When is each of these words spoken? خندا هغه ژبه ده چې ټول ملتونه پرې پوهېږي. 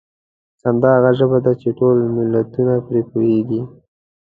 خندا 0.59 0.89
هغه 0.97 1.11
ژبه 1.19 1.37
ده 1.45 1.53
چې 1.61 1.69
ټول 1.79 1.95
ملتونه 2.15 2.73
پرې 2.85 3.01
پوهېږي. 3.09 3.61